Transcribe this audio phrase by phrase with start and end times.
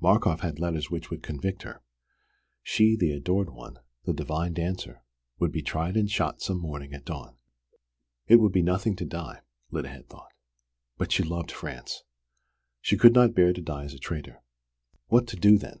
[0.00, 1.84] Markoff had letters which would convict her.
[2.64, 5.04] She the adored one, the divine dancer
[5.38, 7.36] would be tried and shot some morning at dawn.
[8.26, 10.32] It would be nothing to die, Lyda had thought.
[10.96, 12.02] But she loved France.
[12.80, 14.42] She could not bear to die as a traitor!
[15.06, 15.78] What to do then?